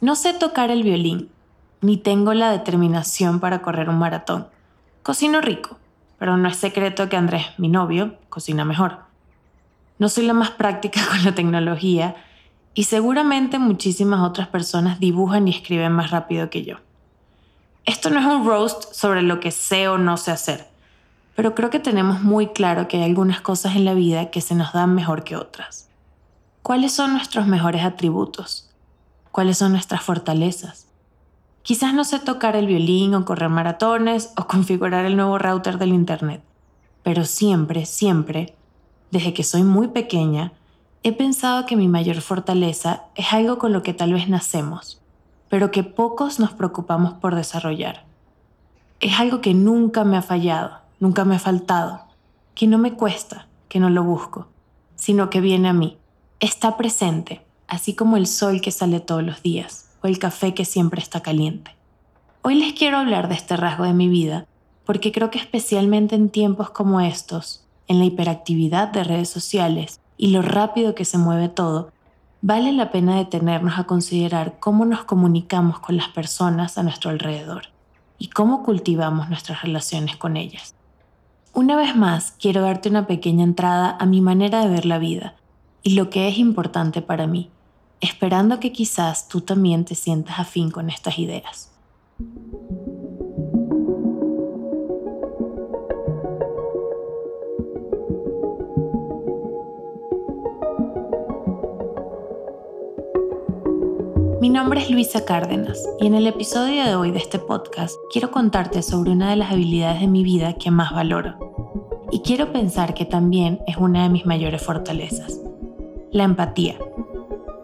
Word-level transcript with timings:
No 0.00 0.14
sé 0.14 0.34
tocar 0.34 0.70
el 0.70 0.82
violín, 0.82 1.30
ni 1.80 1.96
tengo 1.96 2.34
la 2.34 2.50
determinación 2.50 3.40
para 3.40 3.62
correr 3.62 3.88
un 3.88 3.98
maratón. 3.98 4.46
Cocino 5.02 5.40
rico, 5.40 5.78
pero 6.18 6.36
no 6.36 6.48
es 6.48 6.56
secreto 6.58 7.08
que 7.08 7.16
Andrés, 7.16 7.46
mi 7.56 7.68
novio, 7.68 8.16
cocina 8.28 8.66
mejor. 8.66 8.98
No 9.98 10.10
soy 10.10 10.26
la 10.26 10.34
más 10.34 10.50
práctica 10.50 11.00
con 11.10 11.24
la 11.24 11.34
tecnología 11.34 12.14
y 12.74 12.84
seguramente 12.84 13.58
muchísimas 13.58 14.20
otras 14.20 14.48
personas 14.48 15.00
dibujan 15.00 15.48
y 15.48 15.52
escriben 15.52 15.92
más 15.92 16.10
rápido 16.10 16.50
que 16.50 16.62
yo. 16.62 16.76
Esto 17.86 18.10
no 18.10 18.20
es 18.20 18.26
un 18.26 18.46
roast 18.46 18.92
sobre 18.92 19.22
lo 19.22 19.40
que 19.40 19.50
sé 19.50 19.88
o 19.88 19.96
no 19.96 20.18
sé 20.18 20.30
hacer, 20.30 20.68
pero 21.36 21.54
creo 21.54 21.70
que 21.70 21.78
tenemos 21.78 22.20
muy 22.20 22.48
claro 22.48 22.86
que 22.86 22.98
hay 22.98 23.04
algunas 23.04 23.40
cosas 23.40 23.76
en 23.76 23.86
la 23.86 23.94
vida 23.94 24.30
que 24.30 24.42
se 24.42 24.54
nos 24.54 24.74
dan 24.74 24.94
mejor 24.94 25.24
que 25.24 25.36
otras. 25.36 25.88
¿Cuáles 26.62 26.92
son 26.92 27.12
nuestros 27.12 27.46
mejores 27.46 27.82
atributos? 27.82 28.65
¿Cuáles 29.36 29.58
son 29.58 29.72
nuestras 29.72 30.02
fortalezas? 30.02 30.86
Quizás 31.62 31.92
no 31.92 32.04
sé 32.04 32.20
tocar 32.20 32.56
el 32.56 32.66
violín 32.66 33.12
o 33.12 33.26
correr 33.26 33.50
maratones 33.50 34.32
o 34.34 34.46
configurar 34.48 35.04
el 35.04 35.14
nuevo 35.14 35.36
router 35.36 35.76
del 35.76 35.90
Internet, 35.90 36.42
pero 37.02 37.26
siempre, 37.26 37.84
siempre, 37.84 38.56
desde 39.10 39.34
que 39.34 39.44
soy 39.44 39.62
muy 39.62 39.88
pequeña, 39.88 40.54
he 41.02 41.12
pensado 41.12 41.66
que 41.66 41.76
mi 41.76 41.86
mayor 41.86 42.22
fortaleza 42.22 43.02
es 43.14 43.30
algo 43.34 43.58
con 43.58 43.74
lo 43.74 43.82
que 43.82 43.92
tal 43.92 44.14
vez 44.14 44.26
nacemos, 44.26 45.02
pero 45.50 45.70
que 45.70 45.84
pocos 45.84 46.40
nos 46.40 46.52
preocupamos 46.52 47.12
por 47.12 47.34
desarrollar. 47.34 48.06
Es 49.00 49.20
algo 49.20 49.42
que 49.42 49.52
nunca 49.52 50.04
me 50.04 50.16
ha 50.16 50.22
fallado, 50.22 50.78
nunca 50.98 51.26
me 51.26 51.36
ha 51.36 51.40
faltado, 51.40 52.00
que 52.54 52.66
no 52.66 52.78
me 52.78 52.94
cuesta, 52.94 53.48
que 53.68 53.80
no 53.80 53.90
lo 53.90 54.02
busco, 54.02 54.46
sino 54.94 55.28
que 55.28 55.42
viene 55.42 55.68
a 55.68 55.74
mí 55.74 55.98
está 56.40 56.76
presente, 56.78 57.45
así 57.68 57.94
como 57.94 58.16
el 58.16 58.26
sol 58.26 58.60
que 58.60 58.70
sale 58.70 59.00
todos 59.00 59.22
los 59.22 59.42
días 59.42 59.90
o 60.02 60.06
el 60.06 60.18
café 60.18 60.54
que 60.54 60.64
siempre 60.64 61.00
está 61.00 61.20
caliente. 61.20 61.72
Hoy 62.42 62.54
les 62.54 62.74
quiero 62.74 62.98
hablar 62.98 63.28
de 63.28 63.34
este 63.34 63.56
rasgo 63.56 63.84
de 63.84 63.92
mi 63.92 64.08
vida 64.08 64.46
porque 64.84 65.10
creo 65.10 65.30
que 65.30 65.38
especialmente 65.38 66.14
en 66.14 66.30
tiempos 66.30 66.70
como 66.70 67.00
estos, 67.00 67.66
en 67.88 67.98
la 67.98 68.04
hiperactividad 68.04 68.88
de 68.88 69.04
redes 69.04 69.28
sociales 69.28 70.00
y 70.16 70.28
lo 70.28 70.42
rápido 70.42 70.94
que 70.94 71.04
se 71.04 71.18
mueve 71.18 71.48
todo, 71.48 71.90
vale 72.40 72.72
la 72.72 72.92
pena 72.92 73.16
detenernos 73.16 73.78
a 73.78 73.84
considerar 73.84 74.58
cómo 74.60 74.84
nos 74.84 75.04
comunicamos 75.04 75.80
con 75.80 75.96
las 75.96 76.08
personas 76.08 76.78
a 76.78 76.84
nuestro 76.84 77.10
alrededor 77.10 77.64
y 78.18 78.28
cómo 78.28 78.62
cultivamos 78.62 79.28
nuestras 79.28 79.62
relaciones 79.62 80.16
con 80.16 80.36
ellas. 80.36 80.74
Una 81.52 81.74
vez 81.74 81.96
más, 81.96 82.34
quiero 82.38 82.60
darte 82.60 82.88
una 82.88 83.06
pequeña 83.06 83.42
entrada 83.42 83.96
a 83.98 84.06
mi 84.06 84.20
manera 84.20 84.62
de 84.62 84.70
ver 84.70 84.86
la 84.86 84.98
vida 84.98 85.34
y 85.82 85.94
lo 85.94 86.10
que 86.10 86.28
es 86.28 86.38
importante 86.38 87.02
para 87.02 87.26
mí, 87.26 87.50
esperando 88.00 88.60
que 88.60 88.72
quizás 88.72 89.28
tú 89.28 89.40
también 89.40 89.84
te 89.84 89.94
sientas 89.94 90.38
afín 90.38 90.70
con 90.70 90.90
estas 90.90 91.18
ideas. 91.18 91.70
Mi 104.40 104.50
nombre 104.50 104.80
es 104.80 104.90
Luisa 104.90 105.24
Cárdenas 105.24 105.82
y 105.98 106.06
en 106.06 106.14
el 106.14 106.26
episodio 106.26 106.84
de 106.84 106.94
hoy 106.94 107.10
de 107.10 107.18
este 107.18 107.38
podcast 107.38 107.94
quiero 108.12 108.30
contarte 108.30 108.82
sobre 108.82 109.10
una 109.10 109.30
de 109.30 109.36
las 109.36 109.50
habilidades 109.50 110.00
de 110.00 110.06
mi 110.06 110.22
vida 110.22 110.52
que 110.54 110.70
más 110.70 110.92
valoro. 110.92 111.34
Y 112.12 112.20
quiero 112.20 112.52
pensar 112.52 112.94
que 112.94 113.04
también 113.04 113.60
es 113.66 113.76
una 113.76 114.04
de 114.04 114.08
mis 114.08 114.24
mayores 114.24 114.62
fortalezas. 114.62 115.40
La 116.12 116.24
empatía. 116.24 116.78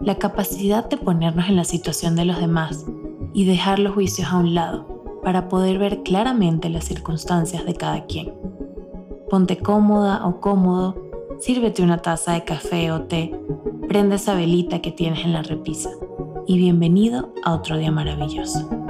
La 0.03 0.17
capacidad 0.17 0.89
de 0.89 0.97
ponernos 0.97 1.49
en 1.49 1.55
la 1.55 1.63
situación 1.63 2.17
de 2.17 2.25
los 2.25 2.41
demás 2.41 2.85
y 3.33 3.45
dejar 3.45 3.79
los 3.79 3.95
juicios 3.95 4.33
a 4.33 4.39
un 4.39 4.53
lado 4.53 5.21
para 5.23 5.49
poder 5.49 5.79
ver 5.79 6.03
claramente 6.03 6.69
las 6.69 6.87
circunstancias 6.87 7.65
de 7.65 7.75
cada 7.75 8.05
quien. 8.07 8.35
Ponte 9.31 9.59
cómoda 9.59 10.27
o 10.27 10.41
cómodo, 10.41 10.97
sírvete 11.39 11.85
una 11.85 11.99
taza 11.99 12.33
de 12.33 12.43
café 12.43 12.91
o 12.91 13.03
té, 13.03 13.33
prende 13.87 14.17
esa 14.17 14.35
velita 14.35 14.81
que 14.81 14.91
tienes 14.91 15.25
en 15.25 15.35
la 15.35 15.43
repisa 15.43 15.91
y 16.49 16.59
bienvenido 16.59 17.33
a 17.45 17.55
otro 17.55 17.79
día 17.79 17.93
maravilloso. 17.93 18.82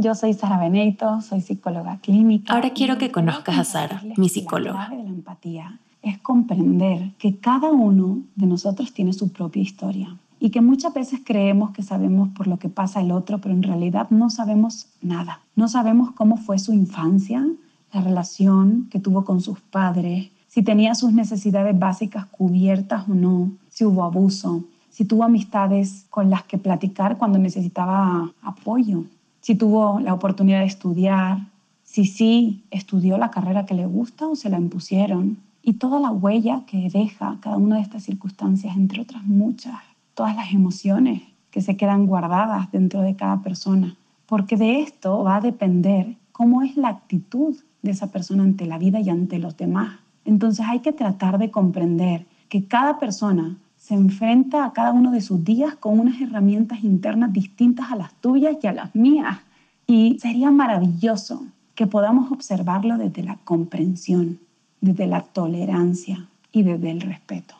Yo 0.00 0.14
soy 0.14 0.34
Sara 0.34 0.58
Beneito, 0.58 1.20
soy 1.20 1.40
psicóloga 1.40 1.98
clínica. 1.98 2.52
Ahora 2.52 2.70
quiero 2.70 2.98
que 2.98 3.10
conozcas 3.10 3.58
a 3.58 3.64
Sara, 3.64 4.02
mi 4.16 4.28
psicóloga. 4.28 4.78
La 4.78 4.86
clave 4.86 5.02
de 5.02 5.08
la 5.08 5.14
empatía 5.14 5.78
es 6.02 6.18
comprender 6.18 7.12
que 7.18 7.36
cada 7.36 7.70
uno 7.70 8.20
de 8.34 8.46
nosotros 8.46 8.92
tiene 8.92 9.12
su 9.12 9.30
propia 9.32 9.62
historia 9.62 10.16
y 10.38 10.50
que 10.50 10.62
muchas 10.62 10.94
veces 10.94 11.20
creemos 11.24 11.72
que 11.72 11.82
sabemos 11.82 12.30
por 12.30 12.46
lo 12.46 12.58
que 12.58 12.70
pasa 12.70 13.00
el 13.00 13.12
otro, 13.12 13.38
pero 13.40 13.54
en 13.54 13.62
realidad 13.62 14.08
no 14.10 14.30
sabemos 14.30 14.86
nada. 15.02 15.40
No 15.54 15.68
sabemos 15.68 16.12
cómo 16.12 16.38
fue 16.38 16.58
su 16.58 16.72
infancia, 16.72 17.46
la 17.92 18.00
relación 18.00 18.88
que 18.90 19.00
tuvo 19.00 19.24
con 19.24 19.42
sus 19.42 19.60
padres, 19.60 20.30
si 20.48 20.62
tenía 20.62 20.94
sus 20.94 21.12
necesidades 21.12 21.78
básicas 21.78 22.24
cubiertas 22.26 23.08
o 23.08 23.14
no, 23.14 23.52
si 23.68 23.84
hubo 23.84 24.02
abuso, 24.02 24.64
si 24.88 25.04
tuvo 25.04 25.24
amistades 25.24 26.06
con 26.08 26.30
las 26.30 26.42
que 26.44 26.58
platicar 26.58 27.18
cuando 27.18 27.38
necesitaba 27.38 28.32
apoyo, 28.42 29.04
si 29.50 29.56
tuvo 29.56 29.98
la 29.98 30.14
oportunidad 30.14 30.60
de 30.60 30.66
estudiar, 30.66 31.38
si 31.82 32.04
sí 32.04 32.62
estudió 32.70 33.18
la 33.18 33.32
carrera 33.32 33.66
que 33.66 33.74
le 33.74 33.84
gusta 33.84 34.28
o 34.28 34.36
se 34.36 34.48
la 34.48 34.58
impusieron, 34.58 35.38
y 35.60 35.72
toda 35.72 35.98
la 35.98 36.12
huella 36.12 36.62
que 36.68 36.88
deja 36.88 37.36
cada 37.40 37.56
una 37.56 37.74
de 37.74 37.82
estas 37.82 38.04
circunstancias, 38.04 38.76
entre 38.76 39.00
otras 39.02 39.24
muchas, 39.24 39.74
todas 40.14 40.36
las 40.36 40.52
emociones 40.52 41.22
que 41.50 41.62
se 41.62 41.76
quedan 41.76 42.06
guardadas 42.06 42.70
dentro 42.70 43.00
de 43.00 43.16
cada 43.16 43.42
persona, 43.42 43.96
porque 44.26 44.56
de 44.56 44.82
esto 44.82 45.24
va 45.24 45.38
a 45.38 45.40
depender 45.40 46.14
cómo 46.30 46.62
es 46.62 46.76
la 46.76 46.86
actitud 46.86 47.56
de 47.82 47.90
esa 47.90 48.12
persona 48.12 48.44
ante 48.44 48.66
la 48.66 48.78
vida 48.78 49.00
y 49.00 49.10
ante 49.10 49.40
los 49.40 49.56
demás. 49.56 49.98
Entonces 50.24 50.64
hay 50.68 50.78
que 50.78 50.92
tratar 50.92 51.38
de 51.38 51.50
comprender 51.50 52.24
que 52.48 52.66
cada 52.66 53.00
persona 53.00 53.58
se 53.90 53.96
enfrenta 53.96 54.64
a 54.64 54.72
cada 54.72 54.92
uno 54.92 55.10
de 55.10 55.20
sus 55.20 55.44
días 55.44 55.74
con 55.74 55.98
unas 55.98 56.20
herramientas 56.20 56.84
internas 56.84 57.32
distintas 57.32 57.90
a 57.90 57.96
las 57.96 58.14
tuyas 58.20 58.54
y 58.62 58.68
a 58.68 58.72
las 58.72 58.94
mías. 58.94 59.38
Y 59.84 60.16
sería 60.20 60.52
maravilloso 60.52 61.42
que 61.74 61.88
podamos 61.88 62.30
observarlo 62.30 62.98
desde 62.98 63.24
la 63.24 63.38
comprensión, 63.42 64.38
desde 64.80 65.08
la 65.08 65.22
tolerancia 65.22 66.28
y 66.52 66.62
desde 66.62 66.92
el 66.92 67.00
respeto. 67.00 67.56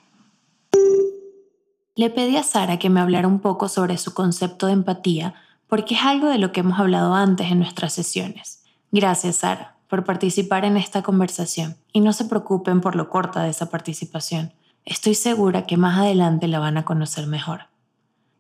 Le 1.96 2.10
pedí 2.10 2.36
a 2.36 2.44
Sara 2.44 2.78
que 2.78 2.90
me 2.90 3.00
hablara 3.00 3.26
un 3.26 3.40
poco 3.40 3.68
sobre 3.68 3.98
su 3.98 4.14
concepto 4.14 4.68
de 4.68 4.74
empatía 4.74 5.34
porque 5.66 5.96
es 5.96 6.02
algo 6.04 6.28
de 6.28 6.38
lo 6.38 6.52
que 6.52 6.60
hemos 6.60 6.78
hablado 6.78 7.12
antes 7.14 7.50
en 7.50 7.58
nuestras 7.58 7.92
sesiones. 7.92 8.62
Gracias, 8.92 9.34
Sara, 9.34 9.74
por 9.88 10.04
participar 10.04 10.64
en 10.64 10.76
esta 10.76 11.02
conversación 11.02 11.74
y 11.92 11.98
no 11.98 12.12
se 12.12 12.26
preocupen 12.26 12.80
por 12.80 12.94
lo 12.94 13.10
corta 13.10 13.42
de 13.42 13.50
esa 13.50 13.66
participación. 13.66 14.52
Estoy 14.84 15.14
segura 15.14 15.66
que 15.66 15.76
más 15.76 15.98
adelante 15.98 16.48
la 16.48 16.58
van 16.58 16.78
a 16.78 16.84
conocer 16.84 17.26
mejor. 17.26 17.68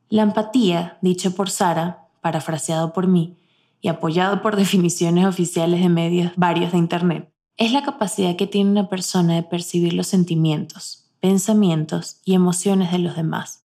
La 0.08 0.22
empatía, 0.22 0.98
dicho 1.02 1.34
por 1.34 1.50
Sara, 1.50 2.08
parafraseado 2.20 2.92
por 2.92 3.06
mí 3.06 3.36
y 3.80 3.88
apoyado 3.88 4.42
por 4.42 4.56
definiciones 4.64 5.26
oficiales 5.26 5.80
de 5.80 5.88
medios 5.88 6.32
varios 6.36 6.72
de 6.72 6.78
Internet, 6.78 7.32
es 7.56 7.72
la 7.72 7.82
capacidad 7.82 8.36
que 8.36 8.46
tiene 8.46 8.70
una 8.70 8.88
persona 8.88 9.34
de 9.34 9.42
percibir 9.42 9.92
los 9.92 10.06
sentimientos, 10.06 11.10
pensamientos 11.20 12.20
y 12.24 12.34
emociones 12.34 12.90
de 12.90 12.98
los 12.98 13.16
demás, 13.16 13.64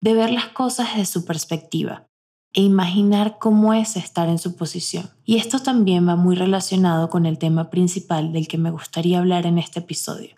de 0.00 0.14
ver 0.14 0.30
las 0.30 0.48
cosas 0.48 0.90
desde 0.90 1.06
su 1.06 1.24
perspectiva 1.24 2.06
e 2.52 2.60
imaginar 2.60 3.38
cómo 3.38 3.74
es 3.74 3.96
estar 3.96 4.28
en 4.28 4.38
su 4.38 4.54
posición. 4.54 5.10
Y 5.24 5.38
esto 5.38 5.58
también 5.58 6.06
va 6.06 6.16
muy 6.16 6.36
relacionado 6.36 7.10
con 7.10 7.26
el 7.26 7.38
tema 7.38 7.70
principal 7.70 8.32
del 8.32 8.46
que 8.46 8.58
me 8.58 8.70
gustaría 8.70 9.18
hablar 9.18 9.46
en 9.46 9.58
este 9.58 9.80
episodio, 9.80 10.36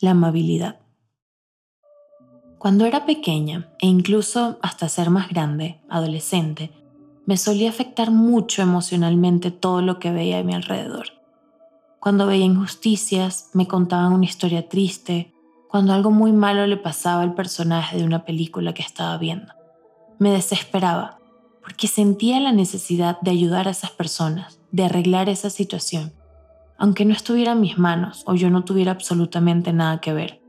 la 0.00 0.12
amabilidad. 0.12 0.81
Cuando 2.62 2.86
era 2.86 3.06
pequeña, 3.06 3.66
e 3.80 3.88
incluso 3.88 4.60
hasta 4.62 4.88
ser 4.88 5.10
más 5.10 5.28
grande, 5.28 5.80
adolescente, 5.88 6.70
me 7.26 7.36
solía 7.36 7.68
afectar 7.68 8.12
mucho 8.12 8.62
emocionalmente 8.62 9.50
todo 9.50 9.82
lo 9.82 9.98
que 9.98 10.12
veía 10.12 10.38
a 10.38 10.44
mi 10.44 10.54
alrededor. 10.54 11.06
Cuando 11.98 12.28
veía 12.28 12.44
injusticias, 12.44 13.50
me 13.52 13.66
contaban 13.66 14.12
una 14.12 14.26
historia 14.26 14.68
triste, 14.68 15.34
cuando 15.68 15.92
algo 15.92 16.12
muy 16.12 16.30
malo 16.30 16.64
le 16.68 16.76
pasaba 16.76 17.22
al 17.22 17.34
personaje 17.34 17.96
de 17.96 18.04
una 18.04 18.24
película 18.24 18.72
que 18.74 18.82
estaba 18.82 19.18
viendo. 19.18 19.52
Me 20.20 20.30
desesperaba, 20.30 21.18
porque 21.64 21.88
sentía 21.88 22.38
la 22.38 22.52
necesidad 22.52 23.20
de 23.22 23.32
ayudar 23.32 23.66
a 23.66 23.72
esas 23.72 23.90
personas, 23.90 24.60
de 24.70 24.84
arreglar 24.84 25.28
esa 25.28 25.50
situación, 25.50 26.12
aunque 26.78 27.04
no 27.06 27.12
estuviera 27.12 27.52
en 27.54 27.60
mis 27.60 27.76
manos 27.76 28.22
o 28.24 28.36
yo 28.36 28.50
no 28.50 28.62
tuviera 28.62 28.92
absolutamente 28.92 29.72
nada 29.72 30.00
que 30.00 30.12
ver. 30.12 30.41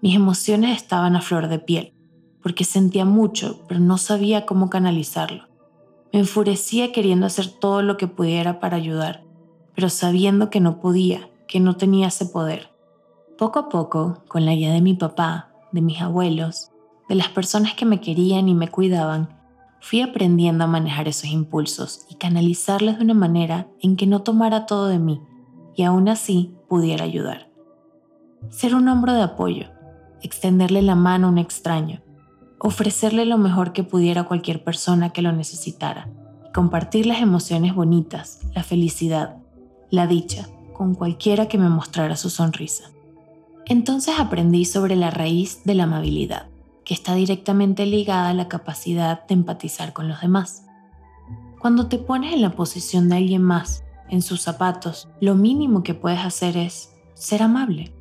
Mis 0.00 0.14
emociones 0.14 0.76
estaban 0.76 1.16
a 1.16 1.20
flor 1.20 1.48
de 1.48 1.58
piel, 1.58 1.92
porque 2.42 2.64
sentía 2.64 3.04
mucho, 3.04 3.64
pero 3.66 3.80
no 3.80 3.98
sabía 3.98 4.46
cómo 4.46 4.70
canalizarlo. 4.70 5.48
Me 6.12 6.20
enfurecía 6.20 6.92
queriendo 6.92 7.26
hacer 7.26 7.48
todo 7.48 7.82
lo 7.82 7.96
que 7.96 8.06
pudiera 8.06 8.60
para 8.60 8.76
ayudar, 8.76 9.24
pero 9.74 9.88
sabiendo 9.88 10.50
que 10.50 10.60
no 10.60 10.80
podía, 10.80 11.28
que 11.48 11.58
no 11.58 11.76
tenía 11.76 12.08
ese 12.08 12.26
poder. 12.26 12.70
Poco 13.36 13.58
a 13.58 13.68
poco, 13.68 14.22
con 14.28 14.44
la 14.44 14.54
guía 14.54 14.72
de 14.72 14.80
mi 14.80 14.94
papá, 14.94 15.50
de 15.72 15.80
mis 15.80 16.00
abuelos, 16.00 16.70
de 17.08 17.16
las 17.16 17.28
personas 17.28 17.74
que 17.74 17.84
me 17.84 18.00
querían 18.00 18.48
y 18.48 18.54
me 18.54 18.68
cuidaban, 18.68 19.36
fui 19.80 20.00
aprendiendo 20.00 20.64
a 20.64 20.68
manejar 20.68 21.08
esos 21.08 21.30
impulsos 21.30 22.06
y 22.08 22.14
canalizarlos 22.16 22.98
de 22.98 23.04
una 23.04 23.14
manera 23.14 23.66
en 23.80 23.96
que 23.96 24.06
no 24.06 24.22
tomara 24.22 24.66
todo 24.66 24.86
de 24.86 24.98
mí 24.98 25.20
y 25.74 25.82
aún 25.82 26.08
así 26.08 26.54
pudiera 26.68 27.04
ayudar. 27.04 27.50
Ser 28.50 28.74
un 28.74 28.88
hombro 28.88 29.12
de 29.12 29.22
apoyo, 29.22 29.70
extenderle 30.22 30.82
la 30.82 30.94
mano 30.94 31.26
a 31.26 31.30
un 31.30 31.38
extraño, 31.38 32.02
ofrecerle 32.58 33.24
lo 33.24 33.38
mejor 33.38 33.72
que 33.72 33.84
pudiera 33.84 34.22
a 34.22 34.26
cualquier 34.26 34.64
persona 34.64 35.10
que 35.10 35.22
lo 35.22 35.32
necesitara 35.32 36.08
compartir 36.58 37.06
las 37.06 37.20
emociones 37.20 37.74
bonitas, 37.74 38.40
la 38.54 38.62
felicidad, 38.62 39.36
la 39.90 40.06
dicha, 40.06 40.48
con 40.72 40.94
cualquiera 40.94 41.46
que 41.46 41.58
me 41.58 41.68
mostrara 41.68 42.16
su 42.16 42.30
sonrisa. 42.30 42.90
Entonces 43.66 44.16
aprendí 44.18 44.64
sobre 44.64 44.96
la 44.96 45.10
raíz 45.10 45.62
de 45.64 45.74
la 45.74 45.84
amabilidad, 45.84 46.48
que 46.84 46.94
está 46.94 47.14
directamente 47.14 47.86
ligada 47.86 48.30
a 48.30 48.34
la 48.34 48.48
capacidad 48.48 49.26
de 49.26 49.34
empatizar 49.34 49.92
con 49.92 50.08
los 50.08 50.20
demás. 50.20 50.64
Cuando 51.60 51.86
te 51.86 51.98
pones 51.98 52.32
en 52.32 52.42
la 52.42 52.52
posición 52.52 53.08
de 53.08 53.18
alguien 53.18 53.42
más, 53.42 53.84
en 54.08 54.22
sus 54.22 54.40
zapatos, 54.40 55.08
lo 55.20 55.34
mínimo 55.34 55.82
que 55.82 55.94
puedes 55.94 56.20
hacer 56.20 56.56
es 56.56 56.94
ser 57.14 57.42
amable. 57.42 57.92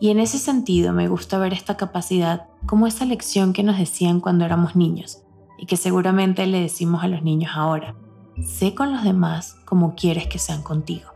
Y 0.00 0.08
en 0.08 0.18
ese 0.18 0.38
sentido 0.38 0.94
me 0.94 1.08
gusta 1.08 1.38
ver 1.38 1.52
esta 1.52 1.76
capacidad 1.76 2.46
como 2.64 2.86
esa 2.86 3.04
lección 3.04 3.52
que 3.52 3.62
nos 3.62 3.78
decían 3.78 4.20
cuando 4.20 4.46
éramos 4.46 4.74
niños 4.74 5.22
y 5.58 5.66
que 5.66 5.76
seguramente 5.76 6.46
le 6.46 6.60
decimos 6.60 7.04
a 7.04 7.08
los 7.08 7.22
niños 7.22 7.52
ahora. 7.54 7.94
Sé 8.42 8.74
con 8.74 8.92
los 8.92 9.04
demás 9.04 9.56
como 9.66 9.94
quieres 9.94 10.26
que 10.26 10.38
sean 10.38 10.62
contigo. 10.62 11.10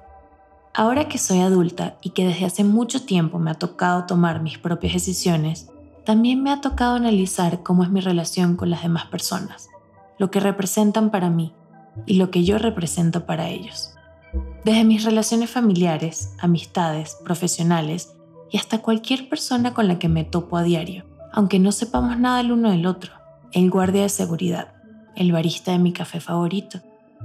Ahora 0.74 1.08
que 1.08 1.16
soy 1.16 1.40
adulta 1.40 1.96
y 2.02 2.10
que 2.10 2.26
desde 2.26 2.44
hace 2.44 2.62
mucho 2.62 3.06
tiempo 3.06 3.38
me 3.38 3.50
ha 3.50 3.54
tocado 3.54 4.04
tomar 4.04 4.42
mis 4.42 4.58
propias 4.58 4.92
decisiones, 4.92 5.70
también 6.04 6.42
me 6.42 6.50
ha 6.50 6.60
tocado 6.60 6.96
analizar 6.96 7.62
cómo 7.62 7.84
es 7.84 7.90
mi 7.90 8.00
relación 8.00 8.56
con 8.56 8.68
las 8.68 8.82
demás 8.82 9.06
personas, 9.06 9.70
lo 10.18 10.30
que 10.30 10.40
representan 10.40 11.10
para 11.10 11.30
mí 11.30 11.54
y 12.04 12.14
lo 12.14 12.30
que 12.30 12.44
yo 12.44 12.58
represento 12.58 13.24
para 13.24 13.48
ellos. 13.48 13.94
Desde 14.64 14.84
mis 14.84 15.04
relaciones 15.04 15.50
familiares, 15.50 16.34
amistades, 16.40 17.16
profesionales 17.24 18.14
y 18.54 18.56
hasta 18.56 18.82
cualquier 18.82 19.28
persona 19.28 19.74
con 19.74 19.88
la 19.88 19.98
que 19.98 20.08
me 20.08 20.22
topo 20.22 20.56
a 20.56 20.62
diario, 20.62 21.04
aunque 21.32 21.58
no 21.58 21.72
sepamos 21.72 22.20
nada 22.20 22.40
el 22.40 22.52
uno 22.52 22.70
del 22.70 22.86
otro. 22.86 23.10
El 23.50 23.68
guardia 23.68 24.02
de 24.02 24.08
seguridad, 24.08 24.74
el 25.16 25.32
barista 25.32 25.72
de 25.72 25.80
mi 25.80 25.92
café 25.92 26.20
favorito, 26.20 26.78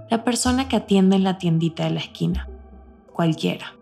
la 0.10 0.24
persona 0.24 0.68
que 0.68 0.76
atiende 0.76 1.18
en 1.18 1.24
la 1.24 1.38
tiendita 1.38 1.84
de 1.84 1.92
la 1.92 2.00
esquina, 2.00 2.50
cualquiera. 3.14 3.76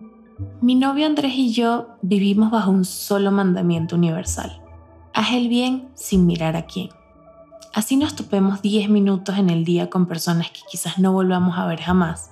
Mi 0.59 0.75
novio 0.75 1.05
Andrés 1.05 1.35
y 1.35 1.53
yo 1.53 1.88
vivimos 2.01 2.51
bajo 2.51 2.69
un 2.69 2.83
solo 2.83 3.31
mandamiento 3.31 3.95
universal. 3.95 4.61
Haz 5.13 5.31
el 5.31 5.47
bien 5.47 5.88
sin 5.94 6.25
mirar 6.25 6.57
a 6.57 6.65
quién. 6.65 6.89
Así 7.73 7.95
nos 7.95 8.17
topemos 8.17 8.61
10 8.61 8.89
minutos 8.89 9.38
en 9.38 9.49
el 9.49 9.63
día 9.63 9.89
con 9.89 10.05
personas 10.05 10.51
que 10.51 10.59
quizás 10.69 10.99
no 10.99 11.13
volvamos 11.13 11.57
a 11.57 11.65
ver 11.65 11.79
jamás. 11.79 12.29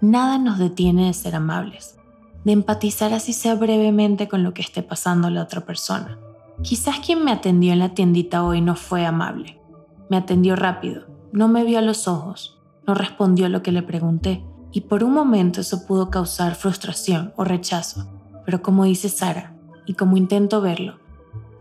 Nada 0.00 0.38
nos 0.38 0.58
detiene 0.58 1.06
de 1.06 1.12
ser 1.12 1.34
amables 1.34 1.96
de 2.44 2.52
empatizar 2.52 3.12
así 3.12 3.32
sea 3.32 3.54
brevemente 3.54 4.28
con 4.28 4.42
lo 4.42 4.54
que 4.54 4.62
esté 4.62 4.82
pasando 4.82 5.30
la 5.30 5.42
otra 5.42 5.62
persona. 5.62 6.18
Quizás 6.62 7.00
quien 7.00 7.24
me 7.24 7.32
atendió 7.32 7.72
en 7.72 7.78
la 7.80 7.94
tiendita 7.94 8.44
hoy 8.44 8.60
no 8.60 8.76
fue 8.76 9.04
amable. 9.06 9.60
Me 10.08 10.16
atendió 10.16 10.54
rápido, 10.54 11.06
no 11.32 11.48
me 11.48 11.64
vio 11.64 11.78
a 11.78 11.82
los 11.82 12.06
ojos, 12.06 12.60
no 12.86 12.94
respondió 12.94 13.48
lo 13.48 13.62
que 13.62 13.72
le 13.72 13.82
pregunté, 13.82 14.44
y 14.70 14.82
por 14.82 15.02
un 15.02 15.12
momento 15.12 15.62
eso 15.62 15.86
pudo 15.86 16.10
causar 16.10 16.54
frustración 16.54 17.32
o 17.36 17.44
rechazo. 17.44 18.06
Pero 18.44 18.62
como 18.62 18.84
dice 18.84 19.08
Sara, 19.08 19.54
y 19.86 19.94
como 19.94 20.16
intento 20.16 20.60
verlo, 20.60 20.98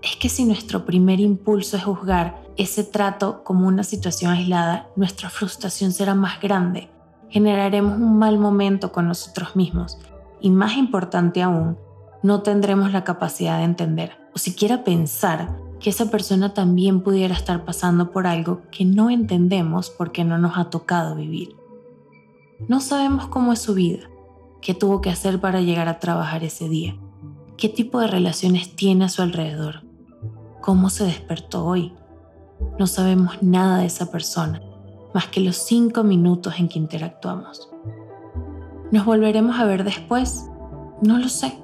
es 0.01 0.17
que 0.17 0.27
si 0.27 0.43
nuestro 0.43 0.85
primer 0.85 1.21
impulso 1.21 1.77
es 1.77 1.83
juzgar 1.83 2.43
ese 2.57 2.83
trato 2.83 3.43
como 3.43 3.67
una 3.67 3.83
situación 3.83 4.31
aislada, 4.31 4.89
nuestra 4.95 5.29
frustración 5.29 5.93
será 5.93 6.13
más 6.13 6.41
grande. 6.41 6.89
Generaremos 7.29 7.97
un 7.97 8.19
mal 8.19 8.37
momento 8.37 8.91
con 8.91 9.07
nosotros 9.07 9.55
mismos 9.55 9.97
y 10.43 10.51
más 10.51 10.75
importante 10.77 11.41
aún, 11.41 11.77
no 12.21 12.41
tendremos 12.41 12.91
la 12.91 13.05
capacidad 13.05 13.57
de 13.57 13.63
entender 13.63 14.17
o 14.35 14.37
siquiera 14.37 14.83
pensar 14.83 15.57
que 15.79 15.89
esa 15.89 16.11
persona 16.11 16.53
también 16.53 17.01
pudiera 17.01 17.33
estar 17.33 17.65
pasando 17.65 18.11
por 18.11 18.27
algo 18.27 18.61
que 18.69 18.83
no 18.85 19.09
entendemos 19.09 19.89
porque 19.89 20.23
no 20.25 20.37
nos 20.37 20.57
ha 20.57 20.69
tocado 20.69 21.15
vivir. 21.15 21.55
No 22.67 22.81
sabemos 22.81 23.27
cómo 23.27 23.53
es 23.53 23.59
su 23.59 23.73
vida, 23.73 24.09
qué 24.61 24.73
tuvo 24.73 24.99
que 25.01 25.09
hacer 25.09 25.39
para 25.39 25.61
llegar 25.61 25.87
a 25.87 25.99
trabajar 25.99 26.43
ese 26.43 26.67
día, 26.67 26.97
qué 27.57 27.69
tipo 27.69 27.99
de 27.99 28.07
relaciones 28.07 28.75
tiene 28.75 29.05
a 29.05 29.09
su 29.09 29.21
alrededor, 29.21 29.83
cómo 30.61 30.89
se 30.89 31.05
despertó 31.05 31.65
hoy. 31.65 31.93
No 32.77 32.87
sabemos 32.87 33.41
nada 33.41 33.79
de 33.79 33.85
esa 33.85 34.11
persona, 34.11 34.61
más 35.13 35.27
que 35.27 35.39
los 35.39 35.55
cinco 35.55 36.03
minutos 36.03 36.55
en 36.59 36.67
que 36.67 36.79
interactuamos. 36.79 37.69
¿Nos 38.93 39.05
volveremos 39.05 39.59
a 39.59 39.65
ver 39.65 39.83
después? 39.83 40.51
No 41.01 41.17
lo 41.17 41.27
sé. 41.27 41.57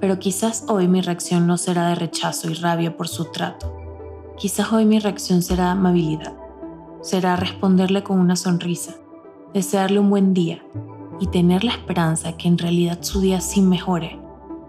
Pero 0.00 0.18
quizás 0.18 0.64
hoy 0.66 0.88
mi 0.88 1.00
reacción 1.00 1.46
no 1.46 1.56
será 1.56 1.88
de 1.90 1.94
rechazo 1.94 2.50
y 2.50 2.54
rabia 2.54 2.96
por 2.96 3.06
su 3.06 3.26
trato. 3.26 3.72
Quizás 4.36 4.72
hoy 4.72 4.84
mi 4.84 4.98
reacción 4.98 5.42
será 5.42 5.70
amabilidad. 5.70 6.36
Será 7.00 7.36
responderle 7.36 8.02
con 8.02 8.18
una 8.18 8.34
sonrisa, 8.34 8.96
desearle 9.54 10.00
un 10.00 10.10
buen 10.10 10.34
día 10.34 10.60
y 11.20 11.28
tener 11.28 11.62
la 11.62 11.70
esperanza 11.70 12.36
que 12.36 12.48
en 12.48 12.58
realidad 12.58 12.98
su 13.02 13.20
día 13.20 13.40
sí 13.40 13.62
mejore, 13.62 14.18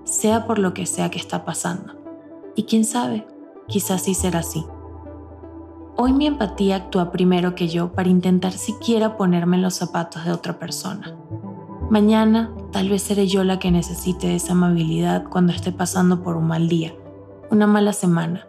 sea 0.04 0.46
por 0.46 0.60
lo 0.60 0.76
que 0.76 0.86
sea 0.86 1.10
que 1.10 1.18
está 1.18 1.44
pasando. 1.44 1.96
Y 2.56 2.66
quién 2.66 2.86
sabe, 2.86 3.26
quizás 3.68 4.04
sí 4.04 4.14
será 4.14 4.42
así. 4.42 4.64
Hoy 5.98 6.14
mi 6.14 6.28
empatía 6.28 6.76
actúa 6.76 7.12
primero 7.12 7.56
que 7.56 7.68
yo 7.68 7.94
para 7.94 8.10
intentar 8.10 8.54
siquiera 8.54 9.18
ponerme 9.18 9.58
en 9.58 9.64
los 9.64 9.74
zapatos 9.74 10.24
de 10.24 10.32
otra 10.32 10.60
persona. 10.60 11.18
Mañana 11.90 12.52
tal 12.72 12.88
vez 12.88 13.02
seré 13.02 13.26
yo 13.26 13.44
la 13.44 13.58
que 13.58 13.72
necesite 13.72 14.36
esa 14.36 14.52
amabilidad 14.52 15.24
cuando 15.28 15.54
esté 15.54 15.72
pasando 15.72 16.22
por 16.22 16.38
un 16.38 16.48
mal 16.48 16.70
día, 16.70 16.94
una 17.50 17.66
mala 17.66 17.94
semana 17.94 18.48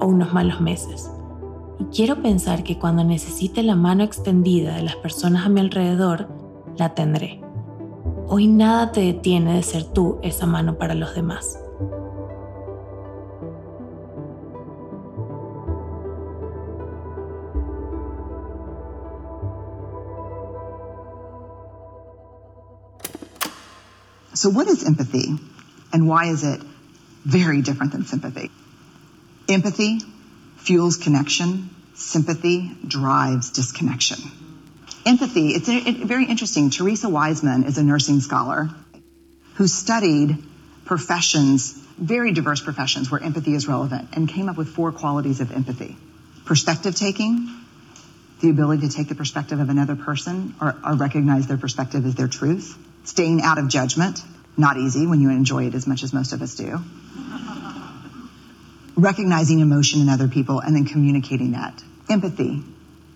o 0.00 0.06
unos 0.06 0.32
malos 0.32 0.62
meses. 0.62 1.10
Y 1.78 1.84
quiero 1.94 2.22
pensar 2.22 2.62
que 2.62 2.78
cuando 2.78 3.04
necesite 3.04 3.62
la 3.62 3.76
mano 3.76 4.04
extendida 4.04 4.74
de 4.74 4.84
las 4.84 4.96
personas 4.96 5.44
a 5.44 5.50
mi 5.50 5.60
alrededor, 5.60 6.28
la 6.78 6.94
tendré. 6.94 7.42
Hoy 8.26 8.46
nada 8.46 8.90
te 8.90 9.02
detiene 9.02 9.54
de 9.54 9.62
ser 9.62 9.84
tú 9.84 10.18
esa 10.22 10.46
mano 10.46 10.78
para 10.78 10.94
los 10.94 11.14
demás. 11.14 11.60
So, 24.38 24.50
what 24.50 24.68
is 24.68 24.84
empathy 24.84 25.30
and 25.92 26.06
why 26.06 26.26
is 26.26 26.44
it 26.44 26.60
very 27.24 27.60
different 27.60 27.90
than 27.90 28.04
sympathy? 28.04 28.52
Empathy 29.48 29.98
fuels 30.58 30.96
connection, 30.96 31.70
sympathy 31.94 32.70
drives 32.86 33.50
disconnection. 33.50 34.18
Empathy, 35.04 35.48
it's 35.56 35.68
very 35.68 36.26
interesting. 36.26 36.70
Teresa 36.70 37.08
Wiseman 37.08 37.64
is 37.64 37.78
a 37.78 37.82
nursing 37.82 38.20
scholar 38.20 38.70
who 39.54 39.66
studied 39.66 40.38
professions, 40.84 41.72
very 41.98 42.32
diverse 42.32 42.60
professions 42.60 43.10
where 43.10 43.20
empathy 43.20 43.54
is 43.54 43.66
relevant, 43.66 44.10
and 44.12 44.28
came 44.28 44.48
up 44.48 44.56
with 44.56 44.68
four 44.68 44.92
qualities 44.92 45.40
of 45.40 45.50
empathy 45.50 45.96
perspective 46.44 46.94
taking, 46.94 47.48
the 48.40 48.50
ability 48.50 48.88
to 48.88 48.94
take 48.94 49.08
the 49.08 49.16
perspective 49.16 49.58
of 49.58 49.68
another 49.68 49.96
person 49.96 50.54
or, 50.60 50.76
or 50.86 50.94
recognize 50.94 51.48
their 51.48 51.58
perspective 51.58 52.06
as 52.06 52.14
their 52.14 52.28
truth 52.28 52.78
staying 53.04 53.42
out 53.42 53.58
of 53.58 53.68
judgment, 53.68 54.22
not 54.56 54.76
easy 54.76 55.06
when 55.06 55.20
you 55.20 55.30
enjoy 55.30 55.66
it 55.66 55.74
as 55.74 55.86
much 55.86 56.02
as 56.02 56.12
most 56.12 56.32
of 56.32 56.42
us 56.42 56.54
do. 56.54 56.80
Recognizing 58.96 59.60
emotion 59.60 60.00
in 60.00 60.08
other 60.08 60.28
people 60.28 60.60
and 60.60 60.74
then 60.74 60.84
communicating 60.84 61.52
that. 61.52 61.82
Empathy 62.08 62.62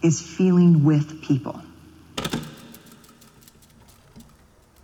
is 0.02 0.20
feeling 0.20 0.84
with 0.84 1.20
people. 1.22 1.60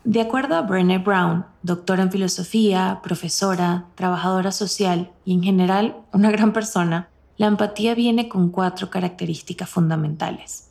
De 0.04 0.20
acuerdo 0.20 0.56
a 0.56 0.62
Brené 0.62 0.98
Brown, 1.04 1.44
doctora 1.62 2.02
en 2.02 2.10
filosofía, 2.10 3.00
profesora, 3.02 3.84
trabajadora 3.94 4.52
social 4.52 5.10
y 5.26 5.34
en 5.34 5.42
general 5.42 5.96
una 6.12 6.30
gran 6.30 6.52
persona, 6.52 7.10
la 7.36 7.46
empatía 7.46 7.94
viene 7.94 8.28
con 8.28 8.50
cuatro 8.50 8.88
características 8.88 9.68
fundamentales. 9.68 10.70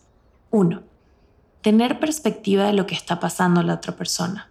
1 0.50 0.87
Tener 1.62 2.00
perspectiva 2.00 2.66
de 2.66 2.74
lo 2.74 2.86
que 2.86 2.96
está 2.96 3.20
pasando 3.20 3.60
a 3.60 3.64
la 3.64 3.74
otra 3.74 3.96
persona. 3.96 4.50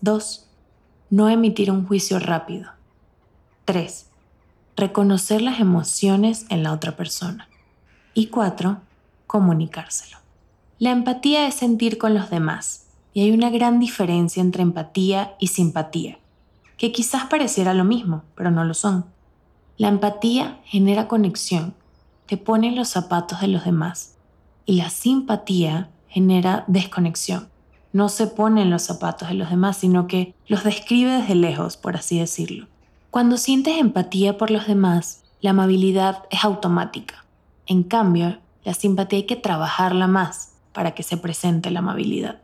2. 0.00 0.48
No 1.10 1.28
emitir 1.28 1.70
un 1.70 1.86
juicio 1.86 2.18
rápido. 2.18 2.70
3. 3.66 4.06
Reconocer 4.76 5.42
las 5.42 5.60
emociones 5.60 6.46
en 6.48 6.62
la 6.62 6.72
otra 6.72 6.96
persona. 6.96 7.48
Y 8.14 8.26
4. 8.26 8.80
Comunicárselo. 9.26 10.18
La 10.78 10.90
empatía 10.90 11.46
es 11.46 11.54
sentir 11.54 11.96
con 11.96 12.14
los 12.14 12.30
demás, 12.30 12.86
y 13.14 13.22
hay 13.22 13.30
una 13.30 13.50
gran 13.50 13.78
diferencia 13.78 14.40
entre 14.40 14.62
empatía 14.62 15.36
y 15.38 15.46
simpatía, 15.46 16.18
que 16.76 16.90
quizás 16.90 17.26
pareciera 17.26 17.72
lo 17.72 17.84
mismo, 17.84 18.24
pero 18.34 18.50
no 18.50 18.64
lo 18.64 18.74
son. 18.74 19.04
La 19.76 19.86
empatía 19.86 20.60
genera 20.64 21.06
conexión, 21.06 21.74
te 22.26 22.36
pone 22.36 22.66
en 22.68 22.74
los 22.74 22.88
zapatos 22.88 23.40
de 23.40 23.46
los 23.46 23.64
demás, 23.64 24.16
y 24.66 24.74
la 24.74 24.90
simpatía 24.90 25.88
genera 26.12 26.64
desconexión. 26.66 27.48
No 27.92 28.10
se 28.10 28.26
pone 28.26 28.62
en 28.62 28.70
los 28.70 28.82
zapatos 28.82 29.28
de 29.28 29.34
los 29.34 29.48
demás, 29.48 29.78
sino 29.78 30.06
que 30.06 30.34
los 30.46 30.62
describe 30.62 31.10
desde 31.10 31.34
lejos, 31.34 31.78
por 31.78 31.96
así 31.96 32.18
decirlo. 32.18 32.66
Cuando 33.10 33.38
sientes 33.38 33.78
empatía 33.78 34.36
por 34.36 34.50
los 34.50 34.66
demás, 34.66 35.24
la 35.40 35.50
amabilidad 35.50 36.24
es 36.30 36.44
automática. 36.44 37.24
En 37.66 37.82
cambio, 37.82 38.38
la 38.62 38.74
simpatía 38.74 39.20
hay 39.20 39.26
que 39.26 39.36
trabajarla 39.36 40.06
más 40.06 40.52
para 40.72 40.92
que 40.92 41.02
se 41.02 41.16
presente 41.16 41.70
la 41.70 41.80
amabilidad. 41.80 42.42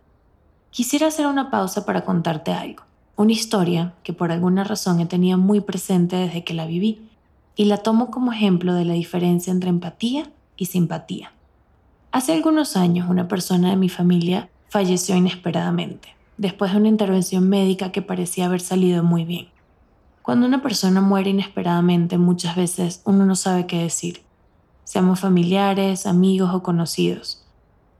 Quisiera 0.70 1.08
hacer 1.08 1.26
una 1.26 1.50
pausa 1.50 1.84
para 1.84 2.04
contarte 2.04 2.52
algo, 2.52 2.84
una 3.16 3.32
historia 3.32 3.94
que 4.02 4.14
por 4.14 4.32
alguna 4.32 4.64
razón 4.64 5.00
he 5.00 5.06
tenido 5.06 5.36
muy 5.36 5.60
presente 5.60 6.16
desde 6.16 6.44
que 6.44 6.54
la 6.54 6.66
viví 6.66 7.08
y 7.54 7.66
la 7.66 7.78
tomo 7.78 8.10
como 8.10 8.32
ejemplo 8.32 8.74
de 8.74 8.84
la 8.86 8.94
diferencia 8.94 9.50
entre 9.50 9.70
empatía 9.70 10.30
y 10.56 10.66
simpatía. 10.66 11.32
Hace 12.18 12.32
algunos 12.32 12.76
años 12.76 13.08
una 13.08 13.28
persona 13.28 13.70
de 13.70 13.76
mi 13.76 13.88
familia 13.88 14.50
falleció 14.70 15.14
inesperadamente, 15.14 16.16
después 16.36 16.72
de 16.72 16.78
una 16.78 16.88
intervención 16.88 17.48
médica 17.48 17.92
que 17.92 18.02
parecía 18.02 18.46
haber 18.46 18.60
salido 18.60 19.04
muy 19.04 19.24
bien. 19.24 19.50
Cuando 20.22 20.44
una 20.44 20.60
persona 20.60 21.00
muere 21.00 21.30
inesperadamente 21.30 22.18
muchas 22.18 22.56
veces 22.56 23.02
uno 23.04 23.24
no 23.24 23.36
sabe 23.36 23.68
qué 23.68 23.80
decir, 23.80 24.22
seamos 24.82 25.20
familiares, 25.20 26.06
amigos 26.06 26.50
o 26.52 26.64
conocidos. 26.64 27.46